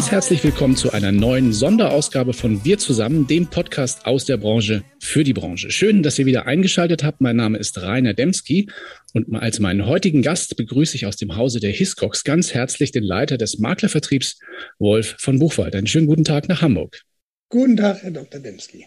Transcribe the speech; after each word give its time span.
ganz 0.00 0.12
herzlich 0.12 0.42
willkommen 0.42 0.76
zu 0.76 0.92
einer 0.92 1.12
neuen 1.12 1.52
Sonderausgabe 1.52 2.32
von 2.32 2.64
Wir 2.64 2.78
zusammen, 2.78 3.26
dem 3.26 3.48
Podcast 3.48 4.06
aus 4.06 4.24
der 4.24 4.38
Branche 4.38 4.82
für 4.98 5.24
die 5.24 5.34
Branche. 5.34 5.70
Schön, 5.70 6.02
dass 6.02 6.18
ihr 6.18 6.24
wieder 6.24 6.46
eingeschaltet 6.46 7.04
habt. 7.04 7.20
Mein 7.20 7.36
Name 7.36 7.58
ist 7.58 7.82
Rainer 7.82 8.14
Demski 8.14 8.70
und 9.12 9.36
als 9.36 9.58
meinen 9.58 9.84
heutigen 9.84 10.22
Gast 10.22 10.56
begrüße 10.56 10.96
ich 10.96 11.04
aus 11.04 11.16
dem 11.16 11.36
Hause 11.36 11.60
der 11.60 11.72
Hiscox 11.72 12.24
ganz 12.24 12.54
herzlich 12.54 12.92
den 12.92 13.02
Leiter 13.02 13.36
des 13.36 13.58
Maklervertriebs, 13.58 14.40
Wolf 14.78 15.16
von 15.18 15.38
Buchwald. 15.38 15.76
Einen 15.76 15.86
schönen 15.86 16.06
guten 16.06 16.24
Tag 16.24 16.48
nach 16.48 16.62
Hamburg. 16.62 17.02
Guten 17.50 17.76
Tag, 17.76 18.02
Herr 18.02 18.10
Dr. 18.10 18.40
Demski. 18.40 18.86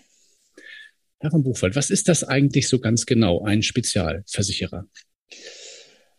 Herr 1.20 1.30
von 1.30 1.44
Buchwald, 1.44 1.76
was 1.76 1.92
ist 1.92 2.08
das 2.08 2.24
eigentlich 2.24 2.68
so 2.68 2.80
ganz 2.80 3.06
genau, 3.06 3.44
ein 3.44 3.62
Spezialversicherer? 3.62 4.88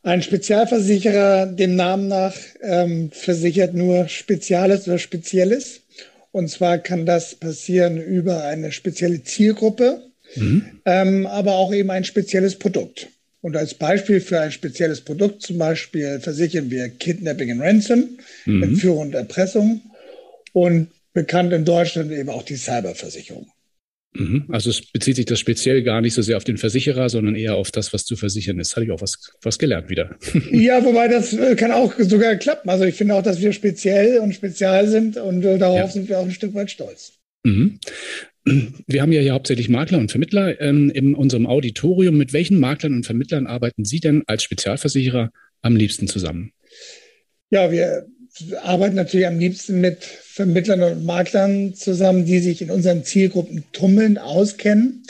Ein 0.05 0.21
Spezialversicherer, 0.21 1.47
dem 1.47 1.77
Namen 1.77 2.09
nach, 2.09 2.35
ähm, 2.61 3.11
versichert 3.11 3.73
nur 3.73 4.07
Speziales 4.07 4.87
oder 4.87 4.99
Spezielles. 4.99 5.81
Und 6.31 6.51
zwar 6.51 6.77
kann 6.77 7.07
das 7.07 7.35
passieren 7.35 7.97
über 7.97 8.45
eine 8.45 8.71
spezielle 8.71 9.25
Zielgruppe, 9.25 10.03
mhm. 10.37 10.81
ähm, 10.85 11.27
aber 11.27 11.55
auch 11.55 11.73
eben 11.73 11.91
ein 11.91 12.05
spezielles 12.05 12.59
Produkt. 12.59 13.09
Und 13.41 13.57
als 13.57 13.73
Beispiel 13.73 14.21
für 14.21 14.41
ein 14.41 14.53
spezielles 14.53 15.01
Produkt 15.01 15.41
zum 15.41 15.57
Beispiel 15.57 16.21
versichern 16.21 16.71
wir 16.71 16.91
Kidnapping 16.91 17.53
and 17.53 17.63
Ransom, 17.63 18.19
mhm. 18.45 18.63
Entführung 18.63 18.99
und 18.99 19.15
Erpressung 19.15 19.81
und 20.53 20.89
bekannt 21.15 21.55
in 21.55 21.65
Deutschland 21.65 22.13
eben 22.13 22.29
auch 22.29 22.43
die 22.43 22.57
Cyberversicherung. 22.57 23.47
Mhm. 24.15 24.45
Also 24.49 24.71
es 24.71 24.81
bezieht 24.81 25.17
sich 25.17 25.27
das 25.27 25.41
speziell 25.41 25.83
gar 25.83 26.01
nicht 26.01 26.15
so 26.15 26.23
sehr 26.23 26.37
auf 26.37 26.45
den 26.45 26.57
Versicherer, 26.57 27.09
sondern 27.09 27.35
eher 27.35 27.57
auf 27.57 27.71
das, 27.71 27.93
was 27.93 28.05
zu 28.05 28.17
versichern 28.17 28.61
ist. 28.61 28.77
Hatte 28.77 28.87
ich 28.87 28.93
auch 28.93 29.01
was, 29.01 29.19
was 29.43 29.59
gelernt 29.59 29.91
wieder. 29.91 30.17
Ja, 30.51 30.85
wobei 30.85 31.09
das 31.09 31.33
äh, 31.33 31.57
kann 31.57 31.73
auch 31.73 31.95
sogar 31.99 32.37
klappen. 32.37 32.71
Also 32.71 32.85
ich 32.85 32.95
finde 32.95 33.15
auch, 33.15 33.23
dass 33.23 33.41
wir 33.41 33.53
speziell 33.53 34.19
und 34.19 34.35
spezial 34.35 34.87
sind 34.87 35.17
und 35.17 35.45
äh, 35.45 35.59
darauf 35.59 35.79
ja. 35.79 35.89
sind 35.89 36.09
wir 36.09 36.19
auch 36.19 36.25
ein 36.25 36.31
Stück 36.31 36.55
weit 36.55 36.71
stolz. 36.71 37.15
Mhm. 37.45 37.79
Wir 38.87 39.03
haben 39.03 39.13
ja 39.13 39.21
hier 39.21 39.33
hauptsächlich 39.33 39.69
Makler 39.69 39.99
und 39.99 40.11
Vermittler 40.11 40.61
ähm, 40.61 40.91
in 40.91 41.15
unserem 41.15 41.47
Auditorium. 41.47 42.17
Mit 42.17 42.33
welchen 42.33 42.61
Maklern 42.61 42.95
und 42.95 43.07
Vermittlern 43.07 43.47
arbeiten 43.47 43.85
Sie 43.85 44.01
denn 44.01 44.23
als 44.27 44.43
Spezialversicherer 44.43 45.31
am 45.63 45.77
liebsten 45.77 46.09
zusammen? 46.09 46.53
Ja, 47.51 47.71
wir 47.71 48.07
arbeiten 48.63 48.97
natürlich 48.97 49.27
am 49.27 49.39
liebsten 49.39 49.81
mit 49.81 50.03
Vermittlern 50.03 50.83
und 50.83 51.05
Maklern 51.05 51.75
zusammen, 51.75 52.25
die 52.25 52.41
sich 52.41 52.63
in 52.63 52.71
unseren 52.71 53.05
Zielgruppen 53.05 53.65
tummeln, 53.73 54.19
auskennen. 54.19 55.05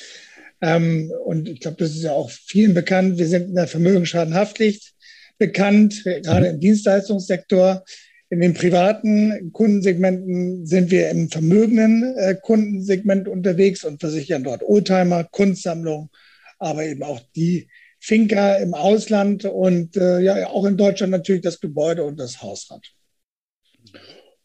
Ähm, 0.61 1.13
und 1.25 1.49
ich 1.49 1.61
glaube, 1.61 1.79
das 1.79 1.91
ist 1.91 2.03
ja 2.03 2.13
auch 2.13 2.31
vielen 2.31 2.75
bekannt. 2.75 3.19
Wir 3.19 3.27
sind 3.27 3.49
in 3.49 3.55
der 3.55 3.67
Vermögensschadenhaftpflicht 3.67 4.93
bekannt, 5.39 6.05
gerade 6.05 6.49
im 6.49 6.61
Dienstleistungssektor. 6.61 7.85
In 8.31 8.41
den 8.41 8.55
privaten 8.55 9.53
Kundensegmenten 9.53 10.67
sind 10.67 10.91
wir 10.91 11.11
im 11.11 11.31
vermögenden 11.31 12.17
äh, 12.17 12.35
Kundensegment 12.35 13.29
unterwegs 13.29 13.85
und 13.85 14.01
versichern 14.01 14.45
dort 14.45 14.63
Oldtimer, 14.63 15.25
Kunstsammlung, 15.25 16.11
aber 16.59 16.85
eben 16.85 17.03
auch 17.03 17.21
die 17.37 17.69
Finca 18.01 18.57
im 18.57 18.75
Ausland 18.75 19.45
und 19.45 19.97
äh, 19.97 20.21
ja 20.21 20.49
auch 20.49 20.67
in 20.67 20.77
Deutschland 20.77 21.11
natürlich 21.11 21.43
das 21.43 21.61
Gebäude 21.61 22.05
und 22.05 22.19
das 22.19 22.43
Hausrat. 22.43 22.94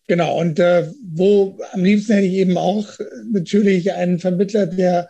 Genau, 0.10 0.40
und 0.40 0.58
äh, 0.58 0.92
wo 1.04 1.60
am 1.72 1.84
liebsten 1.84 2.14
hätte 2.14 2.26
ich 2.26 2.34
eben 2.34 2.58
auch 2.58 2.90
natürlich 3.32 3.94
einen 3.94 4.18
Vermittler, 4.18 4.66
der, 4.66 5.08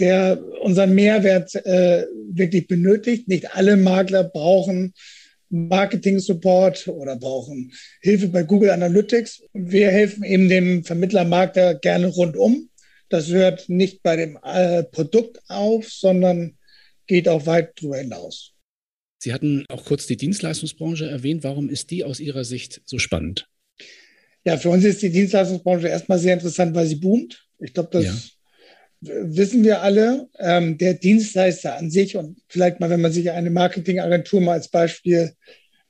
der 0.00 0.42
unseren 0.60 0.92
Mehrwert 0.92 1.54
äh, 1.54 2.04
wirklich 2.32 2.66
benötigt. 2.66 3.28
Nicht 3.28 3.54
alle 3.54 3.76
Makler 3.76 4.24
brauchen 4.24 4.92
Marketing-Support 5.50 6.88
oder 6.88 7.14
brauchen 7.14 7.72
Hilfe 8.00 8.26
bei 8.26 8.42
Google 8.42 8.70
Analytics. 8.70 9.40
Und 9.52 9.70
wir 9.70 9.92
helfen 9.92 10.24
eben 10.24 10.48
dem 10.48 10.82
Vermittler-Makler 10.82 11.76
gerne 11.76 12.08
rundum. 12.08 12.70
Das 13.10 13.28
hört 13.28 13.68
nicht 13.68 14.02
bei 14.02 14.16
dem 14.16 14.36
äh, 14.42 14.82
Produkt 14.82 15.38
auf, 15.46 15.92
sondern 15.92 16.58
geht 17.06 17.28
auch 17.28 17.46
weit 17.46 17.74
darüber 17.76 17.98
hinaus. 17.98 18.52
Sie 19.22 19.32
hatten 19.32 19.64
auch 19.68 19.84
kurz 19.84 20.08
die 20.08 20.16
Dienstleistungsbranche 20.16 21.08
erwähnt. 21.08 21.44
Warum 21.44 21.68
ist 21.68 21.92
die 21.92 22.02
aus 22.02 22.18
Ihrer 22.18 22.44
Sicht 22.44 22.82
so 22.84 22.98
spannend? 22.98 23.46
Ja, 24.44 24.58
für 24.58 24.68
uns 24.68 24.84
ist 24.84 25.02
die 25.02 25.10
Dienstleistungsbranche 25.10 25.88
erstmal 25.88 26.18
sehr 26.18 26.34
interessant, 26.34 26.74
weil 26.74 26.86
sie 26.86 26.96
boomt. 26.96 27.46
Ich 27.58 27.72
glaube, 27.72 27.88
das 27.92 28.04
ja. 28.04 28.12
wissen 29.00 29.64
wir 29.64 29.80
alle. 29.80 30.28
Ähm, 30.38 30.76
der 30.76 30.94
Dienstleister 30.94 31.76
an 31.76 31.90
sich 31.90 32.16
und 32.16 32.38
vielleicht 32.48 32.78
mal, 32.78 32.90
wenn 32.90 33.00
man 33.00 33.12
sich 33.12 33.30
eine 33.30 33.50
Marketingagentur 33.50 34.40
mal 34.40 34.52
als 34.52 34.68
Beispiel 34.68 35.32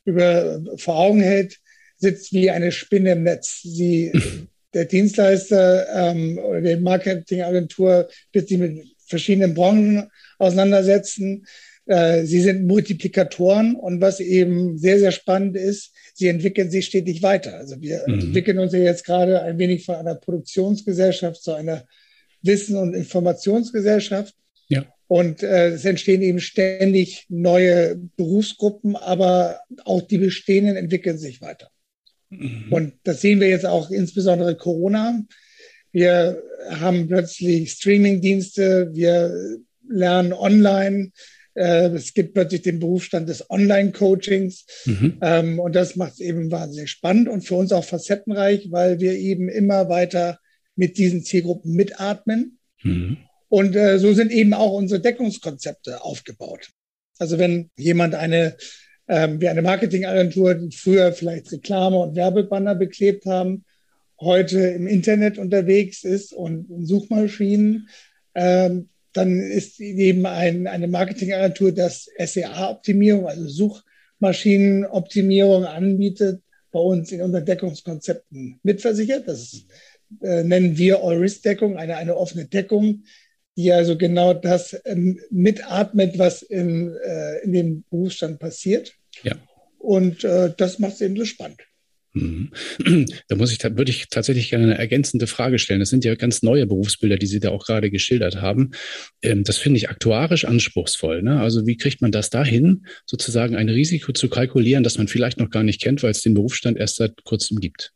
über, 0.05 0.63
vor 0.77 0.97
Augen 0.97 1.21
hält, 1.21 1.59
sitzt 1.97 2.33
wie 2.33 2.51
eine 2.51 2.71
Spinne 2.71 3.13
im 3.13 3.25
Netz. 3.25 3.63
Sie, 3.63 4.13
der 4.75 4.85
Dienstleister 4.85 6.11
ähm, 6.11 6.39
oder 6.39 6.61
die 6.61 6.77
Marketingagentur 6.77 8.09
wird 8.33 8.49
sich 8.49 8.59
mit 8.59 8.87
verschiedenen 9.07 9.55
Branchen 9.55 10.11
auseinandersetzen. 10.39 11.47
Äh, 11.87 12.25
sie 12.25 12.41
sind 12.41 12.67
Multiplikatoren 12.67 13.77
und 13.77 14.01
was 14.01 14.21
eben 14.21 14.79
sehr, 14.79 14.99
sehr 14.99 15.13
spannend 15.13 15.57
ist, 15.57 15.93
sie 16.15 16.29
entwickeln 16.29 16.71
sich 16.71 16.87
stetig 16.87 17.23
weiter. 17.23 17.57
Also 17.57 17.81
wir 17.81 18.05
mhm. 18.07 18.21
entwickeln 18.21 18.59
uns 18.59 18.73
ja 18.73 18.79
jetzt 18.79 19.05
gerade 19.05 19.43
ein 19.43 19.59
wenig 19.59 19.85
von 19.85 19.97
einer 19.97 20.15
Produktionsgesellschaft 20.15 21.43
zu 21.43 21.53
einer 21.53 21.85
Wissen- 22.43 22.77
und 22.77 22.95
Informationsgesellschaft. 22.95 24.35
Ja. 24.69 24.87
Und 25.09 25.43
äh, 25.43 25.69
es 25.69 25.85
entstehen 25.85 26.23
eben 26.23 26.41
ständig 26.41 27.27
neue 27.29 27.97
Berufsgruppen, 28.17 28.97
aber 28.97 29.61
auch 29.85 30.01
die 30.01 30.19
bestehenden 30.19 30.77
entwickeln 30.77 31.19
sich 31.19 31.43
weiter. 31.43 31.69
Mhm. 32.31 32.67
Und 32.71 32.95
das 33.05 33.21
sehen 33.21 33.41
wir 33.41 33.49
jetzt 33.49 33.67
auch 33.67 33.91
insbesondere 33.91 34.57
Corona. 34.57 35.23
Wir 35.93 36.43
haben 36.71 37.09
plötzlich 37.09 37.73
Streaming-Dienste, 37.73 38.91
wir 38.95 39.59
lernen 39.87 40.33
online, 40.33 41.13
es 41.63 42.15
gibt 42.15 42.35
plötzlich 42.35 42.63
den 42.63 42.81
Berufsstand 42.81 43.29
des 43.29 43.49
Online-Coachings. 43.49 44.67
Mhm. 44.87 45.19
Ähm, 45.21 45.59
und 45.61 45.75
das 45.75 45.97
macht 45.97 46.15
es 46.15 46.21
eben 46.21 46.51
wahnsinnig 46.51 46.91
spannend 46.91 47.29
und 47.29 47.43
für 47.43 47.55
uns 47.55 47.73
auch 47.73 47.85
facettenreich, 47.85 48.71
weil 48.71 49.01
wir 49.01 49.13
eben 49.13 49.49
immer 49.49 49.89
weiter 49.89 50.39
mit 50.77 50.99
diesen 50.99 51.23
Zielgruppen 51.23 51.75
mitatmen. 51.75 52.59
Mhm. 52.83 53.19
Und 53.49 53.77
äh, 53.77 53.99
so 53.99 54.13
sind 54.15 54.33
eben 54.33 54.53
auch 54.53 54.73
unsere 54.73 55.01
Deckungskonzepte 55.01 56.03
aufgebaut. 56.03 56.71
Also 57.19 57.39
wenn 57.39 57.71
jemand 57.77 58.15
eine, 58.15 58.57
ähm, 59.07 59.41
wie 59.41 59.49
eine 59.49 59.63
Marketingagentur, 59.63 60.55
die 60.55 60.77
früher 60.77 61.13
vielleicht 61.13 61.53
Reklame 61.53 61.99
und 61.99 62.17
Werbebanner 62.17 62.75
beklebt 62.75 63.27
haben, 63.27 63.65
heute 64.21 64.59
im 64.59 64.87
Internet 64.87 65.39
unterwegs 65.39 66.03
ist 66.03 66.33
und 66.33 66.69
in 66.71 66.87
Suchmaschinen, 66.87 67.89
ähm, 68.35 68.89
dann 69.17 69.41
ist 69.41 69.81
eben 69.81 70.27
ein, 70.27 70.67
eine 70.67 70.89
Marketingagentur, 70.89 71.73
das 71.73 72.11
SEA-Optimierung, 72.19 73.27
also 73.27 73.81
Suchmaschinenoptimierung 74.21 75.65
anbietet, 75.65 76.43
bei 76.71 76.81
uns 76.81 77.13
in 77.13 77.23
unseren 77.23 77.45
Deckungskonzepten 77.47 78.59
mitversichert. 78.63 79.29
Das 79.29 79.65
äh, 80.21 80.43
nennen 80.43 80.77
wir 80.77 81.03
All-Risk-Deckung, 81.03 81.77
eine, 81.77 81.97
eine 81.97 82.17
offene 82.17 82.47
Deckung, 82.47 83.05
die 83.57 83.73
also 83.73 83.97
genau 83.97 84.35
das 84.35 84.77
ähm, 84.85 85.21
mitatmet, 85.31 86.19
was 86.19 86.43
in, 86.43 86.95
äh, 86.97 87.39
in 87.45 87.53
dem 87.53 87.85
Berufsstand 87.91 88.41
passiert. 88.41 88.93
Ja. 89.23 89.37
Und 89.79 90.25
äh, 90.25 90.53
das 90.57 90.81
macht 90.81 90.95
es 90.95 91.01
eben 91.03 91.17
so 91.17 91.25
spannend. 91.25 91.61
Mhm. 92.15 92.51
Da 93.29 93.37
muss 93.37 93.53
ich, 93.53 93.63
würde 93.63 93.91
ich 93.91 94.09
tatsächlich 94.09 94.51
gerne 94.51 94.65
eine 94.65 94.79
ergänzende 94.79 95.27
Frage 95.27 95.59
stellen. 95.59 95.81
Das 95.81 95.91
sind 95.91 96.05
ja 96.05 96.15
ganz 96.15 96.43
neue 96.43 96.67
Berufsbilder, 96.67 97.17
die 97.17 97.27
Sie 97.27 97.41
da 97.41 97.51
auch 97.51 97.67
gerade 97.67 97.91
geschildert 97.91 98.37
haben. 98.37 98.71
Ähm, 99.23 99.45
das 99.45 99.59
finde 99.59 99.79
ich 99.79 99.91
aktuarisch 99.91 100.45
anspruchsvoll. 100.45 101.23
Ne? 101.23 101.41
Also 101.41 101.67
wie 101.67 101.77
kriegt 101.77 102.01
man 102.01 102.13
das 102.13 102.31
dahin, 102.31 102.87
sozusagen 103.05 103.57
ein 103.57 103.69
Risiko 103.69 104.13
zu 104.13 104.29
kalkulieren, 104.29 104.85
das 104.85 104.97
man 104.97 105.09
vielleicht 105.09 105.39
noch 105.39 105.51
gar 105.51 105.63
nicht 105.63 105.83
kennt, 105.83 106.03
weil 106.03 106.13
es 106.13 106.23
den 106.23 106.35
Berufsstand 106.35 106.79
erst 106.79 106.97
seit 106.97 107.25
kurzem 107.25 107.59
gibt? 107.61 107.93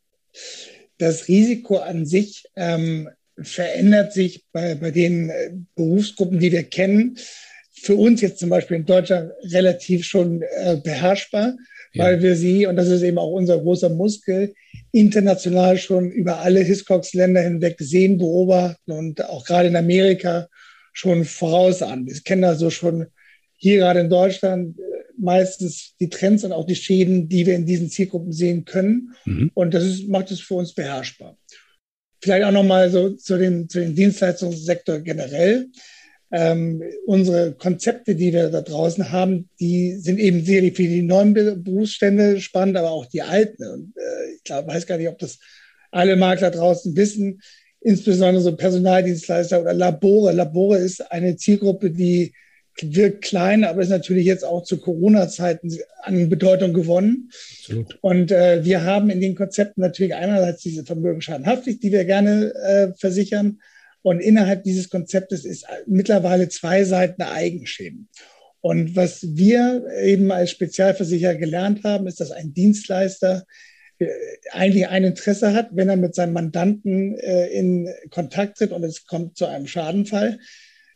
Das 0.98 1.28
Risiko 1.28 1.76
an 1.78 2.04
sich 2.04 2.44
ähm, 2.56 3.08
verändert 3.40 4.12
sich 4.12 4.44
bei, 4.52 4.74
bei 4.74 4.90
den 4.90 5.30
äh, 5.30 5.52
Berufsgruppen, 5.76 6.40
die 6.40 6.50
wir 6.50 6.64
kennen. 6.64 7.16
Für 7.80 7.94
uns 7.94 8.20
jetzt 8.20 8.40
zum 8.40 8.50
Beispiel 8.50 8.78
in 8.78 8.86
Deutschland 8.86 9.30
relativ 9.52 10.04
schon 10.04 10.42
äh, 10.42 10.76
beherrschbar 10.82 11.54
ja. 11.98 12.04
weil 12.04 12.22
wir 12.22 12.36
sie, 12.36 12.66
und 12.66 12.76
das 12.76 12.88
ist 12.88 13.02
eben 13.02 13.18
auch 13.18 13.30
unser 13.30 13.58
großer 13.58 13.90
Muskel, 13.90 14.54
international 14.92 15.76
schon 15.76 16.10
über 16.10 16.38
alle 16.38 16.60
Hiscox-Länder 16.60 17.42
hinweg 17.42 17.76
sehen, 17.78 18.18
beobachten 18.18 18.92
und 18.92 19.24
auch 19.24 19.44
gerade 19.44 19.68
in 19.68 19.76
Amerika 19.76 20.48
schon 20.92 21.24
voraus 21.24 21.82
an. 21.82 22.06
Wir 22.06 22.14
kennen 22.20 22.44
also 22.44 22.70
schon 22.70 23.06
hier 23.56 23.78
gerade 23.78 24.00
in 24.00 24.10
Deutschland 24.10 24.78
äh, 24.78 24.82
meistens 25.18 25.94
die 26.00 26.08
Trends 26.08 26.44
und 26.44 26.52
auch 26.52 26.66
die 26.66 26.76
Schäden, 26.76 27.28
die 27.28 27.44
wir 27.44 27.54
in 27.54 27.66
diesen 27.66 27.90
Zielgruppen 27.90 28.32
sehen 28.32 28.64
können. 28.64 29.14
Mhm. 29.24 29.50
Und 29.54 29.74
das 29.74 29.84
ist, 29.84 30.08
macht 30.08 30.30
es 30.30 30.40
für 30.40 30.54
uns 30.54 30.72
beherrschbar. 30.72 31.36
Vielleicht 32.22 32.44
auch 32.44 32.52
nochmal 32.52 32.90
so 32.90 33.10
zu 33.10 33.36
dem, 33.36 33.68
zu 33.68 33.80
dem 33.80 33.94
Dienstleistungssektor 33.94 35.00
generell. 35.00 35.68
Ähm, 36.30 36.82
unsere 37.06 37.52
Konzepte, 37.52 38.14
die 38.14 38.32
wir 38.32 38.50
da 38.50 38.60
draußen 38.60 39.10
haben, 39.10 39.48
die 39.60 39.96
sind 39.96 40.18
eben 40.18 40.44
sehr 40.44 40.62
für 40.74 40.82
die 40.82 41.02
neuen 41.02 41.32
Berufsstände 41.34 42.40
spannend, 42.40 42.76
aber 42.76 42.90
auch 42.90 43.06
die 43.06 43.22
alten. 43.22 43.64
Und 43.64 43.96
äh, 43.96 44.34
ich 44.36 44.44
glaube, 44.44 44.68
weiß 44.68 44.86
gar 44.86 44.98
nicht, 44.98 45.08
ob 45.08 45.18
das 45.18 45.38
alle 45.90 46.16
Makler 46.16 46.50
draußen 46.50 46.94
wissen, 46.96 47.40
insbesondere 47.80 48.42
so 48.42 48.54
Personaldienstleister 48.54 49.60
oder 49.60 49.72
Labore. 49.72 50.32
Labore 50.32 50.78
ist 50.78 51.10
eine 51.10 51.36
Zielgruppe, 51.36 51.90
die 51.90 52.34
wirkt 52.80 53.24
klein, 53.24 53.64
aber 53.64 53.82
ist 53.82 53.88
natürlich 53.88 54.26
jetzt 54.26 54.44
auch 54.44 54.62
zu 54.62 54.78
Corona-Zeiten 54.78 55.76
an 56.02 56.28
Bedeutung 56.28 56.74
gewonnen. 56.74 57.30
Absolut. 57.60 57.98
Und 58.02 58.30
äh, 58.30 58.64
wir 58.64 58.84
haben 58.84 59.10
in 59.10 59.20
den 59.20 59.34
Konzepten 59.34 59.80
natürlich 59.80 60.14
einerseits 60.14 60.62
diese 60.62 60.84
Vermögensschadenhaftpflicht, 60.84 61.82
die 61.82 61.92
wir 61.92 62.04
gerne 62.04 62.54
äh, 62.54 62.92
versichern. 62.96 63.60
Und 64.02 64.20
innerhalb 64.20 64.64
dieses 64.64 64.90
Konzeptes 64.90 65.44
ist 65.44 65.66
mittlerweile 65.86 66.48
zwei 66.48 66.84
Seiten 66.84 67.22
Eigenschäden. 67.22 68.08
Und 68.60 68.96
was 68.96 69.36
wir 69.36 69.86
eben 70.02 70.30
als 70.32 70.50
Spezialversicherer 70.50 71.36
gelernt 71.36 71.84
haben, 71.84 72.06
ist, 72.06 72.20
dass 72.20 72.30
ein 72.30 72.54
Dienstleister 72.54 73.44
äh, 73.98 74.08
eigentlich 74.50 74.88
ein 74.88 75.04
Interesse 75.04 75.52
hat, 75.52 75.70
wenn 75.72 75.88
er 75.88 75.96
mit 75.96 76.14
seinem 76.14 76.32
Mandanten 76.32 77.16
äh, 77.18 77.46
in 77.48 77.88
Kontakt 78.10 78.58
tritt 78.58 78.72
und 78.72 78.84
es 78.84 79.06
kommt 79.06 79.36
zu 79.36 79.46
einem 79.46 79.66
Schadenfall, 79.66 80.38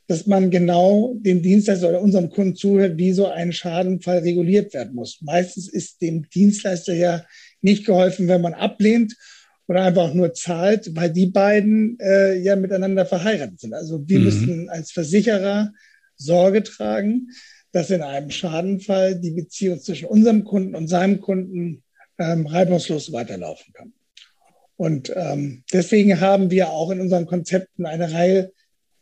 dass 0.08 0.26
man 0.26 0.50
genau 0.50 1.14
dem 1.18 1.42
Dienstleister 1.42 1.88
oder 1.88 2.00
unserem 2.00 2.30
Kunden 2.30 2.56
zuhört, 2.56 2.98
wie 2.98 3.12
so 3.12 3.26
ein 3.26 3.52
Schadenfall 3.52 4.18
reguliert 4.18 4.74
werden 4.74 4.94
muss. 4.94 5.20
Meistens 5.22 5.68
ist 5.68 6.02
dem 6.02 6.28
Dienstleister 6.28 6.94
ja 6.94 7.24
nicht 7.60 7.86
geholfen, 7.86 8.28
wenn 8.28 8.40
man 8.40 8.54
ablehnt 8.54 9.16
oder 9.68 9.84
einfach 9.84 10.12
nur 10.12 10.34
zahlt, 10.34 10.94
weil 10.94 11.10
die 11.10 11.26
beiden 11.26 11.98
äh, 12.00 12.38
ja 12.38 12.56
miteinander 12.56 13.06
verheiratet 13.06 13.60
sind. 13.60 13.74
Also 13.74 14.06
wir 14.06 14.18
mhm. 14.18 14.24
müssen 14.24 14.68
als 14.68 14.92
Versicherer 14.92 15.72
Sorge 16.16 16.62
tragen, 16.62 17.28
dass 17.72 17.90
in 17.90 18.02
einem 18.02 18.30
Schadenfall 18.30 19.18
die 19.18 19.30
Beziehung 19.30 19.80
zwischen 19.80 20.06
unserem 20.06 20.44
Kunden 20.44 20.74
und 20.74 20.88
seinem 20.88 21.20
Kunden 21.20 21.82
ähm, 22.18 22.46
reibungslos 22.46 23.12
weiterlaufen 23.12 23.72
kann. 23.72 23.92
Und 24.76 25.12
ähm, 25.14 25.64
deswegen 25.72 26.20
haben 26.20 26.50
wir 26.50 26.70
auch 26.70 26.90
in 26.90 27.00
unseren 27.00 27.26
Konzepten 27.26 27.86
eine 27.86 28.12
Reihe 28.12 28.52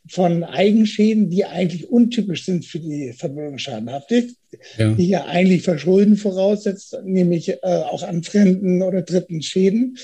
von 0.09 0.45
Eigenschäden, 0.45 1.31
die 1.31 1.45
eigentlich 1.45 1.89
untypisch 1.89 2.45
sind 2.45 2.65
für 2.65 2.81
die 2.81 3.13
Vermögensschadenhaftpflicht, 3.13 4.37
ja. 4.77 4.93
die 4.93 5.09
ja 5.09 5.27
eigentlich 5.27 5.63
Verschulden 5.63 6.17
voraussetzt, 6.17 6.97
nämlich 7.05 7.51
äh, 7.51 7.57
auch 7.63 8.03
an 8.03 8.23
fremden 8.23 8.83
oder 8.83 9.03
dritten 9.03 9.43
Schäden, 9.43 9.97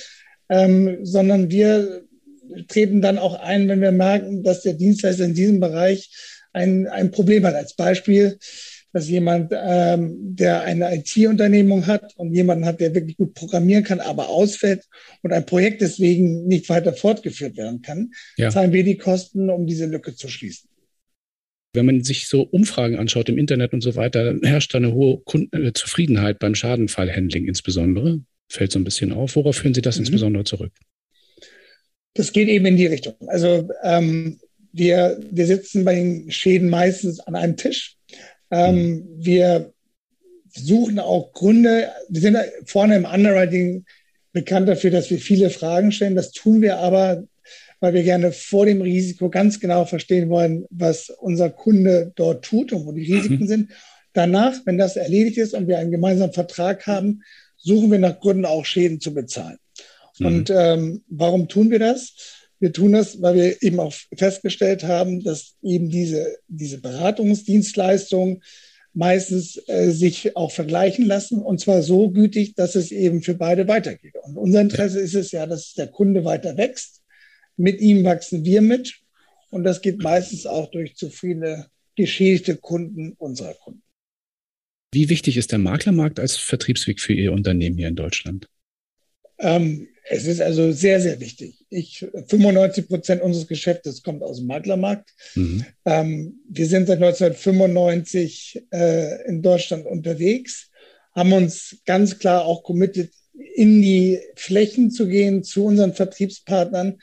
ähm, 0.49 0.99
sondern 1.05 1.51
wir 1.51 2.03
treten 2.69 3.01
dann 3.01 3.19
auch 3.19 3.35
ein, 3.41 3.69
wenn 3.69 3.81
wir 3.81 3.93
merken, 3.93 4.43
dass 4.43 4.63
der 4.63 4.75
Dienstleister 4.75 5.25
in 5.25 5.35
diesem 5.35 5.61
Bereich 5.61 6.11
ein, 6.53 6.87
ein 6.87 7.11
Problem 7.11 7.45
hat. 7.45 7.55
Als 7.55 7.75
Beispiel, 7.75 8.39
dass 8.93 9.09
jemand, 9.09 9.53
ähm, 9.55 10.17
der 10.37 10.63
eine 10.63 10.95
IT-Unternehmung 10.97 11.87
hat 11.87 12.15
und 12.17 12.33
jemanden 12.33 12.65
hat, 12.65 12.81
der 12.81 12.95
wirklich 12.95 13.17
gut 13.17 13.35
programmieren 13.35 13.85
kann, 13.85 14.01
aber 14.01 14.29
ausfällt 14.29 14.85
und 15.23 15.33
ein 15.33 15.45
Projekt 15.45 15.83
deswegen 15.83 16.47
nicht 16.47 16.69
weiter 16.69 16.95
fortgeführt 16.95 17.57
werden 17.57 17.83
kann, 17.83 18.13
ja. 18.39 18.51
zahlen 18.51 18.73
wir 18.73 18.85
die 18.85 18.97
Kosten, 18.97 19.51
um 19.51 19.67
diese 19.67 19.87
Lücke 19.87 20.15
zu 20.15 20.29
schließen. 20.29 20.71
Wenn 21.75 21.85
man 21.85 22.03
sich 22.05 22.27
so 22.29 22.41
Umfragen 22.41 22.97
anschaut 22.97 23.29
im 23.29 23.37
Internet 23.37 23.75
und 23.75 23.83
so 23.83 23.97
weiter, 23.97 24.35
herrscht 24.43 24.73
da 24.73 24.79
eine 24.79 24.95
hohe 24.95 25.19
Kunden 25.19 25.67
äh, 25.67 25.73
Zufriedenheit 25.75 26.39
beim 26.39 26.55
Schadenfallhandling 26.55 27.47
insbesondere. 27.47 28.21
Fällt 28.49 28.73
so 28.73 28.79
ein 28.79 28.85
bisschen 28.85 29.13
auf. 29.13 29.37
Worauf 29.37 29.57
führen 29.57 29.75
Sie 29.75 29.83
das 29.83 29.97
mhm. 29.97 30.03
insbesondere 30.03 30.45
zurück? 30.45 30.73
Das 32.15 32.33
geht 32.33 32.49
eben 32.49 32.67
in 32.67 32.77
die 32.77 32.87
Richtung. 32.87 33.15
Also 33.27 33.69
ähm, 33.83 34.41
wir, 34.73 35.21
wir 35.31 35.47
sitzen 35.47 35.85
bei 35.85 35.95
den 35.95 36.31
Schäden 36.31 36.71
meistens 36.71 37.21
an 37.21 37.35
einem 37.35 37.57
Tisch 37.57 37.97
ähm, 38.51 38.77
mhm. 38.77 39.05
wir 39.17 39.73
suchen 40.51 40.99
auch 40.99 41.33
Gründe. 41.33 41.91
Wir 42.09 42.21
sind 42.21 42.39
vorne 42.65 42.97
im 42.97 43.05
Underwriting 43.05 43.85
bekannt 44.33 44.69
dafür, 44.69 44.91
dass 44.91 45.11
wir 45.11 45.19
viele 45.19 45.51
Fragen 45.51 45.93
stellen. 45.93 46.17
Das 46.17 46.33
tun 46.33 46.63
wir 46.63 46.79
aber, 46.79 47.25
weil 47.81 47.95
wir 47.95 48.03
gerne 48.03 48.33
vor 48.33 48.67
dem 48.67 48.81
Risiko 48.81 49.29
ganz 49.29 49.61
genau 49.61 49.85
verstehen 49.85 50.29
wollen, 50.31 50.65
was 50.71 51.11
unser 51.11 51.51
Kunde 51.51 52.13
dort 52.17 52.45
tut 52.45 52.73
und 52.73 52.87
wo 52.87 52.93
die 52.93 53.13
Risiken 53.13 53.41
mhm. 53.41 53.49
sind. 53.49 53.71
Danach, 54.13 54.55
wenn 54.65 54.79
das 54.79 54.97
erledigt 54.97 55.37
ist 55.37 55.53
und 55.53 55.69
wir 55.69 55.79
einen 55.79 55.91
gemeinsamen 55.91 56.33
Vertrag 56.33 56.87
haben, 56.87 57.23
suchen 57.67 57.91
wir 57.91 57.99
nach 57.99 58.21
Gründen 58.21 58.45
auch 58.45 58.65
Schäden 58.65 59.01
zu 59.01 59.13
bezahlen. 59.13 59.59
Mhm. 60.19 60.27
Und 60.27 60.51
ähm, 60.51 61.05
warum 61.09 61.49
tun 61.49 61.71
wir 61.71 61.81
das? 61.81 62.15
Wir 62.61 62.73
tun 62.73 62.93
das, 62.93 63.21
weil 63.21 63.35
wir 63.35 63.63
eben 63.63 63.81
auch 63.81 63.93
festgestellt 64.17 64.85
haben, 64.85 65.23
dass 65.23 65.57
eben 65.63 65.91
diese, 65.91 66.39
diese 66.49 66.79
Beratungsdienstleistungen 66.79 68.43
meistens 68.95 69.61
äh, 69.67 69.91
sich 69.91 70.37
auch 70.37 70.53
vergleichen 70.53 71.05
lassen 71.05 71.43
und 71.43 71.61
zwar 71.61 71.83
so 71.83 72.09
gütig, 72.11 72.55
dass 72.55 72.77
es 72.77 72.93
eben 72.93 73.21
für 73.21 73.35
beide 73.35 73.69
weitergeht. 73.69 74.15
Und 74.23 74.39
unser 74.39 74.63
Interesse 74.63 75.01
ist 75.01 75.15
es 75.15 75.33
ja, 75.33 75.45
dass 75.47 75.75
der 75.75 75.89
Kunde 75.89 76.25
weiter 76.25 76.57
wächst. 76.57 77.03
Mit 77.59 77.81
ihm 77.81 78.05
wachsen 78.05 78.45
wir 78.45 78.63
mit 78.63 78.95
und 79.51 79.65
das 79.65 79.83
geht 79.83 80.03
meistens 80.03 80.47
auch 80.47 80.71
durch 80.71 80.97
zufriedene, 80.97 81.67
geschädigte 81.95 82.57
Kunden 82.57 83.13
unserer 83.19 83.55
Kunden. 83.55 83.83
Wie 84.93 85.09
wichtig 85.09 85.37
ist 85.37 85.53
der 85.53 85.59
Maklermarkt 85.59 86.21
als 86.21 86.37
Vertriebsweg 86.37 87.01
für 87.01 87.13
Ihr 87.13 87.33
Unternehmen 87.33 87.77
hier 87.77 87.89
in 87.89 87.97
Deutschland? 87.97 88.49
Ähm, 89.39 89.89
es 90.09 90.27
ist 90.27 90.41
also 90.41 90.73
sehr, 90.73 91.01
sehr 91.01 91.21
wichtig. 91.21 91.65
Ich, 91.69 92.07
95 92.29 92.89
Prozent 92.89 93.23
unseres 93.23 93.49
Geschäftes 93.49 94.03
kommt 94.03 94.23
aus 94.23 94.39
dem 94.39 94.47
Maklermarkt. 94.47 95.11
Mhm. 95.35 95.65
Ähm, 95.85 96.41
wir 96.49 96.67
sind 96.67 96.87
seit 96.87 97.03
1995 97.03 98.63
äh, 98.71 99.27
in 99.27 99.43
Deutschland 99.43 99.87
unterwegs, 99.87 100.71
haben 101.13 101.33
uns 101.33 101.79
ganz 101.87 102.19
klar 102.19 102.45
auch 102.45 102.63
committed, 102.63 103.11
in 103.55 103.83
die 103.83 104.21
Flächen 104.37 104.91
zu 104.91 105.09
gehen 105.09 105.43
zu 105.43 105.65
unseren 105.65 105.93
Vertriebspartnern, 105.93 106.99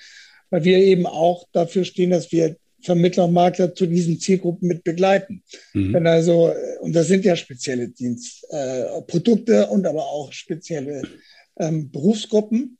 weil 0.50 0.64
wir 0.64 0.78
eben 0.78 1.06
auch 1.06 1.48
dafür 1.52 1.84
stehen, 1.84 2.12
dass 2.12 2.32
wir 2.32 2.56
Vermittler 2.84 3.26
und 3.26 3.34
Makler 3.34 3.74
zu 3.74 3.86
diesen 3.86 4.20
Zielgruppen 4.20 4.68
mit 4.68 4.84
begleiten. 4.84 5.44
Mhm. 5.74 5.94
Wenn 5.94 6.08
also, 6.08 6.52
und 6.82 6.94
das 6.94 7.08
sind 7.08 7.26
ja 7.26 7.36
spezielle 7.36 7.90
Dienstprodukte 7.90 9.54
äh, 9.54 9.68
und 9.68 9.86
aber 9.88 10.04
auch 10.04 10.32
spezielle 10.32 11.04
ähm, 11.58 11.92
Berufsgruppen. 11.92 12.78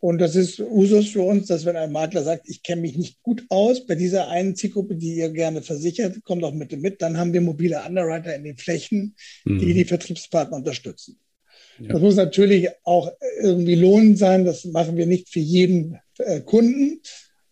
Und 0.00 0.18
das 0.18 0.36
ist 0.36 0.60
Usus 0.60 1.08
für 1.08 1.22
uns, 1.22 1.46
dass 1.46 1.64
wenn 1.64 1.76
ein 1.76 1.90
Makler 1.90 2.22
sagt, 2.24 2.46
ich 2.46 2.62
kenne 2.62 2.82
mich 2.82 2.98
nicht 2.98 3.22
gut 3.22 3.42
aus 3.48 3.86
bei 3.86 3.94
dieser 3.94 4.28
einen 4.28 4.54
Zielgruppe, 4.54 4.96
die 4.96 5.14
ihr 5.14 5.30
gerne 5.30 5.62
versichert, 5.62 6.22
kommt 6.24 6.44
auch 6.44 6.52
mit 6.52 6.78
mit, 6.78 7.00
dann 7.00 7.16
haben 7.16 7.32
wir 7.32 7.40
mobile 7.40 7.80
Underwriter 7.88 8.34
in 8.34 8.44
den 8.44 8.58
Flächen, 8.58 9.14
mhm. 9.46 9.60
die 9.60 9.72
die 9.72 9.86
Vertriebspartner 9.86 10.58
unterstützen. 10.58 11.18
Ja. 11.78 11.88
Das 11.88 12.02
muss 12.02 12.16
natürlich 12.16 12.68
auch 12.82 13.10
irgendwie 13.40 13.76
lohnend 13.76 14.18
sein. 14.18 14.44
Das 14.44 14.64
machen 14.66 14.96
wir 14.96 15.06
nicht 15.06 15.30
für 15.30 15.40
jeden 15.40 15.98
äh, 16.18 16.40
Kunden, 16.40 17.00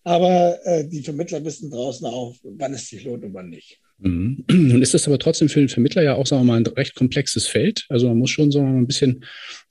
aber 0.04 0.58
äh, 0.64 0.86
die 0.86 1.02
Vermittler 1.02 1.44
wissen 1.44 1.70
draußen 1.70 2.06
auch, 2.06 2.34
wann 2.42 2.74
es 2.74 2.88
sich 2.88 3.04
lohnt 3.04 3.24
und 3.24 3.34
wann 3.34 3.50
nicht. 3.50 3.78
Mhm. 3.98 4.44
Nun 4.50 4.82
ist 4.82 4.94
das 4.94 5.06
aber 5.06 5.18
trotzdem 5.18 5.48
für 5.48 5.60
den 5.60 5.68
Vermittler 5.68 6.02
ja 6.02 6.14
auch, 6.14 6.26
sagen 6.26 6.42
wir 6.42 6.52
mal, 6.52 6.56
ein 6.60 6.66
recht 6.66 6.94
komplexes 6.94 7.46
Feld. 7.46 7.86
Also 7.88 8.08
man 8.08 8.18
muss 8.18 8.30
schon, 8.30 8.50
sagen 8.50 8.66
wir 8.66 8.72
mal, 8.72 8.78
ein 8.78 8.86
bisschen, 8.86 9.24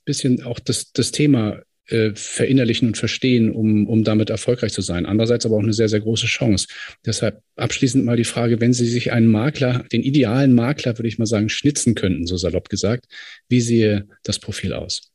bisschen 0.05 0.43
auch 0.43 0.59
das, 0.59 0.91
das 0.93 1.11
Thema 1.11 1.61
äh, 1.87 2.11
verinnerlichen 2.15 2.87
und 2.87 2.97
verstehen, 2.97 3.51
um, 3.51 3.87
um 3.87 4.03
damit 4.03 4.29
erfolgreich 4.29 4.71
zu 4.71 4.81
sein. 4.81 5.05
Andererseits 5.05 5.45
aber 5.45 5.57
auch 5.57 5.63
eine 5.63 5.73
sehr, 5.73 5.89
sehr 5.89 5.99
große 5.99 6.27
Chance. 6.27 6.67
Deshalb 7.05 7.41
abschließend 7.57 8.05
mal 8.05 8.15
die 8.15 8.23
Frage, 8.23 8.61
wenn 8.61 8.73
Sie 8.73 8.87
sich 8.87 9.11
einen 9.11 9.27
Makler, 9.27 9.83
den 9.91 10.01
idealen 10.01 10.53
Makler, 10.53 10.97
würde 10.97 11.09
ich 11.09 11.19
mal 11.19 11.25
sagen, 11.25 11.49
schnitzen 11.49 11.95
könnten, 11.95 12.25
so 12.25 12.37
salopp 12.37 12.69
gesagt, 12.69 13.05
wie 13.49 13.61
sehe 13.61 14.07
das 14.23 14.39
Profil 14.39 14.73
aus? 14.73 15.11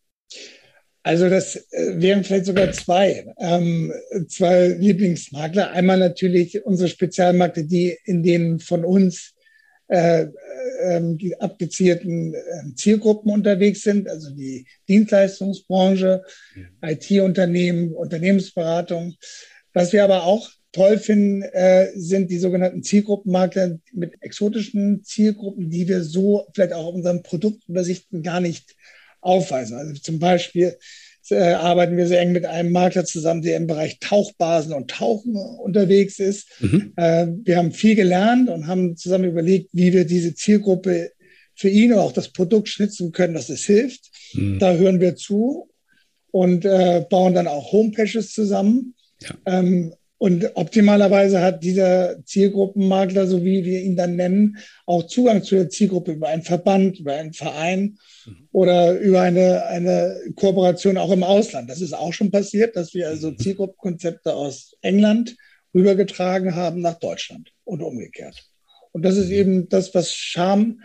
Also 1.06 1.28
das 1.28 1.54
äh, 1.54 2.00
wären 2.00 2.24
vielleicht 2.24 2.46
sogar 2.46 2.72
zwei, 2.72 3.32
ähm, 3.38 3.92
zwei 4.26 4.66
Lieblingsmakler. 4.66 5.70
Einmal 5.70 6.00
natürlich 6.00 6.64
unsere 6.64 6.88
Spezialmärkte, 6.88 7.62
die 7.62 7.96
in 8.06 8.24
denen 8.24 8.58
von 8.58 8.84
uns 8.84 9.32
äh, 9.86 10.26
ähm, 10.82 11.16
die 11.16 11.40
abgezielten 11.40 12.34
äh, 12.34 12.74
Zielgruppen 12.74 13.30
unterwegs 13.30 13.82
sind, 13.82 14.08
also 14.08 14.30
die 14.34 14.66
Dienstleistungsbranche, 14.88 16.24
mhm. 16.56 16.66
IT-Unternehmen, 16.82 17.94
Unternehmensberatung. 17.94 19.14
Was 19.74 19.92
wir 19.92 20.02
aber 20.02 20.24
auch 20.24 20.50
toll 20.72 20.98
finden, 20.98 21.42
äh, 21.42 21.92
sind 21.94 22.32
die 22.32 22.38
sogenannten 22.38 22.82
Zielgruppenmakler 22.82 23.78
mit 23.92 24.20
exotischen 24.22 25.04
Zielgruppen, 25.04 25.70
die 25.70 25.86
wir 25.86 26.02
so 26.02 26.48
vielleicht 26.52 26.72
auch 26.72 26.86
auf 26.86 26.96
unseren 26.96 27.22
Produktübersichten 27.22 28.24
gar 28.24 28.40
nicht 28.40 28.74
aufweisen. 29.26 29.76
Also 29.76 29.94
zum 30.00 30.18
Beispiel 30.18 30.76
äh, 31.30 31.52
arbeiten 31.52 31.96
wir 31.96 32.06
sehr 32.06 32.20
eng 32.20 32.32
mit 32.32 32.44
einem 32.44 32.72
Makler 32.72 33.04
zusammen, 33.04 33.42
der 33.42 33.56
im 33.56 33.66
Bereich 33.66 33.98
Tauchbasen 33.98 34.72
und 34.72 34.90
Tauchen 34.90 35.36
unterwegs 35.36 36.18
ist. 36.18 36.48
Mhm. 36.60 36.92
Äh, 36.96 37.26
wir 37.44 37.56
haben 37.56 37.72
viel 37.72 37.96
gelernt 37.96 38.48
und 38.48 38.66
haben 38.66 38.96
zusammen 38.96 39.24
überlegt, 39.24 39.70
wie 39.72 39.92
wir 39.92 40.04
diese 40.04 40.34
Zielgruppe 40.34 41.10
für 41.54 41.68
ihn 41.68 41.92
oder 41.92 42.02
auch 42.02 42.12
das 42.12 42.28
Produkt 42.28 42.68
schnitzen 42.68 43.12
können, 43.12 43.34
dass 43.34 43.48
es 43.48 43.64
hilft. 43.64 44.10
Mhm. 44.34 44.58
Da 44.58 44.74
hören 44.74 45.00
wir 45.00 45.16
zu 45.16 45.68
und 46.30 46.64
äh, 46.64 47.04
bauen 47.08 47.34
dann 47.34 47.48
auch 47.48 47.72
Homepages 47.72 48.32
zusammen. 48.32 48.94
Ja. 49.20 49.30
Ähm, 49.46 49.94
Und 50.18 50.50
optimalerweise 50.54 51.42
hat 51.42 51.62
dieser 51.62 52.24
Zielgruppenmakler, 52.24 53.26
so 53.26 53.44
wie 53.44 53.64
wir 53.64 53.82
ihn 53.82 53.96
dann 53.96 54.16
nennen, 54.16 54.56
auch 54.86 55.06
Zugang 55.06 55.42
zu 55.42 55.56
der 55.56 55.68
Zielgruppe 55.68 56.12
über 56.12 56.28
einen 56.28 56.42
Verband, 56.42 56.98
über 56.98 57.12
einen 57.14 57.34
Verein 57.34 57.98
mhm. 58.24 58.48
oder 58.50 58.98
über 58.98 59.20
eine, 59.20 59.66
eine 59.66 60.18
Kooperation 60.34 60.96
auch 60.96 61.10
im 61.10 61.22
Ausland. 61.22 61.68
Das 61.68 61.82
ist 61.82 61.92
auch 61.92 62.14
schon 62.14 62.30
passiert, 62.30 62.76
dass 62.76 62.94
wir 62.94 63.08
also 63.08 63.30
mhm. 63.30 63.38
Zielgruppenkonzepte 63.38 64.34
aus 64.34 64.76
England 64.80 65.36
rübergetragen 65.74 66.54
haben 66.54 66.80
nach 66.80 66.98
Deutschland 66.98 67.52
und 67.64 67.82
umgekehrt. 67.82 68.48
Und 68.92 69.02
das 69.02 69.18
ist 69.18 69.28
mhm. 69.28 69.34
eben 69.34 69.68
das, 69.68 69.94
was 69.94 70.14
Charme 70.14 70.80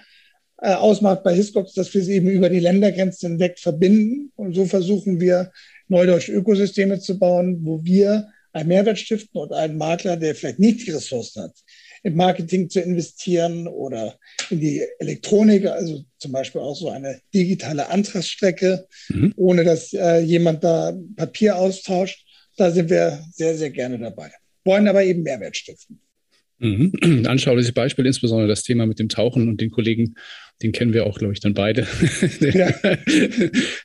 äh, 0.58 0.74
ausmacht 0.74 1.24
bei 1.24 1.34
Hiscox, 1.34 1.74
dass 1.74 1.94
wir 1.94 2.04
sie 2.04 2.16
eben 2.16 2.28
über 2.28 2.50
die 2.50 2.60
Ländergrenzen 2.60 3.32
hinweg 3.32 3.60
verbinden. 3.60 4.34
Und 4.36 4.54
so 4.56 4.66
versuchen 4.66 5.22
wir, 5.22 5.54
neudeutsche 5.88 6.34
Ökosysteme 6.34 7.00
zu 7.00 7.18
bauen, 7.18 7.60
wo 7.64 7.84
wir 7.84 8.28
einen 8.54 8.70
Mehrwert 8.70 9.00
stiften 9.00 9.40
und 9.40 9.54
einen 9.54 9.78
Makler, 9.78 10.18
der 10.18 10.36
vielleicht 10.36 10.60
nicht 10.60 10.86
die 10.86 10.92
Ressourcen 10.92 11.44
hat, 11.44 11.54
im 12.04 12.16
Marketing 12.16 12.70
zu 12.70 12.82
investieren 12.82 13.68
oder 13.68 14.18
in 14.50 14.60
die 14.60 14.84
Elektronik, 15.00 15.66
also 15.68 16.04
zum 16.18 16.32
Beispiel 16.32 16.62
auch 16.62 16.76
so 16.76 16.90
eine 16.90 17.22
digitale 17.34 17.90
Antragsstrecke, 17.90 18.88
mhm. 19.10 19.34
ohne 19.36 19.64
dass 19.64 19.94
äh, 19.94 20.20
jemand 20.20 20.64
da 20.64 20.94
Papier 21.16 21.56
austauscht. 21.56 22.26
Da 22.58 22.72
sind 22.72 22.90
wir 22.90 23.24
sehr, 23.32 23.58
sehr 23.58 23.70
gerne 23.70 23.98
dabei. 23.98 24.32
Wollen 24.66 24.88
aber 24.88 25.04
eben 25.04 25.24
Mehrwert 25.24 25.56
stiften. 25.56 26.02
Mhm. 26.62 27.26
Anschauliches 27.28 27.72
Beispiel, 27.74 28.06
insbesondere 28.06 28.48
das 28.48 28.64
Thema 28.64 28.86
mit 28.86 29.00
dem 29.00 29.10
Tauchen 29.10 29.50
und 29.50 29.60
den 29.60 29.72
Kollegen, 29.72 30.16
den 30.62 30.72
kennen 30.72 30.94
wir 30.94 31.08
auch, 31.08 31.18
glaube 31.18 31.34
ich, 31.34 31.40
dann 31.40 31.54
beide. 31.54 31.88
Ja. 32.42 32.72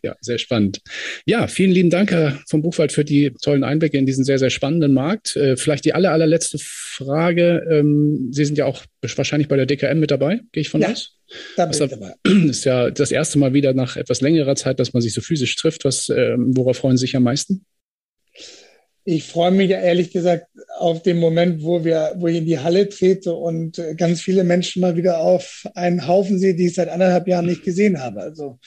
ja, 0.02 0.16
sehr 0.20 0.38
spannend. 0.38 0.80
Ja, 1.24 1.46
vielen 1.46 1.70
lieben 1.70 1.90
Dank, 1.90 2.10
Herr 2.10 2.38
vom 2.48 2.62
Buchwald, 2.62 2.92
für 2.92 3.04
die 3.04 3.32
tollen 3.40 3.64
Einblicke 3.64 3.96
in 3.96 4.06
diesen 4.06 4.24
sehr, 4.24 4.38
sehr 4.38 4.50
spannenden 4.50 4.92
Markt. 4.92 5.36
Äh, 5.36 5.56
vielleicht 5.56 5.84
die 5.84 5.94
aller, 5.94 6.10
allerletzte 6.10 6.58
Frage. 6.60 7.64
Ähm, 7.70 8.28
Sie 8.32 8.44
sind 8.44 8.58
ja 8.58 8.66
auch 8.66 8.84
wahrscheinlich 9.00 9.48
bei 9.48 9.56
der 9.56 9.66
DKM 9.66 9.98
mit 9.98 10.10
dabei, 10.10 10.40
gehe 10.52 10.60
ich 10.60 10.68
von 10.68 10.80
ja, 10.80 10.90
aus? 10.90 11.16
Da 11.56 11.66
bin 11.66 11.80
ich 11.80 11.90
dabei. 11.90 12.14
ist 12.48 12.64
ja 12.64 12.90
das 12.90 13.10
erste 13.10 13.38
Mal 13.38 13.54
wieder 13.54 13.72
nach 13.72 13.96
etwas 13.96 14.20
längerer 14.20 14.56
Zeit, 14.56 14.80
dass 14.80 14.92
man 14.92 15.02
sich 15.02 15.12
so 15.12 15.20
physisch 15.20 15.54
trifft. 15.56 15.84
Was, 15.84 16.08
ähm, 16.08 16.56
worauf 16.56 16.78
freuen 16.78 16.96
Sie 16.96 17.02
sich 17.02 17.16
am 17.16 17.22
meisten? 17.22 17.64
Ich 19.06 19.24
freue 19.24 19.52
mich 19.52 19.70
ja 19.70 19.80
ehrlich 19.80 20.10
gesagt 20.10 20.48
auf 20.78 21.00
den 21.00 21.18
Moment, 21.18 21.62
wo 21.62 21.84
wir, 21.84 22.14
wo 22.16 22.26
ich 22.26 22.38
in 22.38 22.44
die 22.44 22.58
Halle 22.58 22.88
trete 22.88 23.32
und 23.32 23.78
äh, 23.78 23.94
ganz 23.94 24.20
viele 24.20 24.42
Menschen 24.42 24.82
mal 24.82 24.96
wieder 24.96 25.20
auf 25.20 25.64
einen 25.74 26.08
Haufen 26.08 26.40
sehe, 26.40 26.56
die 26.56 26.66
ich 26.66 26.74
seit 26.74 26.88
anderthalb 26.88 27.28
Jahren 27.28 27.46
nicht 27.46 27.62
gesehen 27.62 28.02
habe. 28.02 28.20
Also 28.20 28.58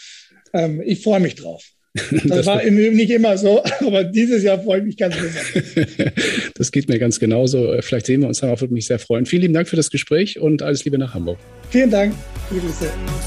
ähm, 0.53 0.81
ich 0.83 1.03
freue 1.03 1.19
mich 1.19 1.35
drauf. 1.35 1.63
Das, 2.11 2.23
das 2.23 2.45
war 2.45 2.61
im 2.61 2.77
Übrigen 2.77 2.95
nicht 2.95 3.09
immer 3.09 3.37
so, 3.37 3.61
aber 3.85 4.03
dieses 4.05 4.43
Jahr 4.43 4.61
freue 4.61 4.79
ich 4.79 4.85
mich 4.85 4.97
ganz 4.97 5.15
besonders. 5.17 6.13
das 6.55 6.71
geht 6.71 6.87
mir 6.87 6.99
ganz 6.99 7.19
genauso. 7.19 7.75
Vielleicht 7.81 8.05
sehen 8.05 8.21
wir 8.21 8.27
uns 8.27 8.39
dann 8.39 8.51
auch, 8.51 8.61
würde 8.61 8.73
mich 8.73 8.85
sehr 8.85 8.99
freuen. 8.99 9.25
Vielen 9.25 9.41
lieben 9.41 9.53
Dank 9.53 9.67
für 9.67 9.75
das 9.75 9.89
Gespräch 9.89 10.39
und 10.39 10.61
alles 10.61 10.85
Liebe 10.85 10.97
nach 10.97 11.13
Hamburg. 11.13 11.39
Vielen 11.71 11.89
Dank. 11.89 12.13
Grüße. 12.49 12.61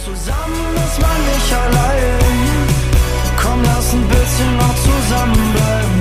Zusammen 0.04 0.76
ist 0.76 1.00
man 1.00 1.20
nicht 1.26 1.52
allein. 1.52 2.22
Komm, 3.36 3.62
lass 3.64 3.92
ein 3.92 4.08
bisschen 4.08 4.56
noch 4.56 4.76
zusammenbleiben. 4.76 5.91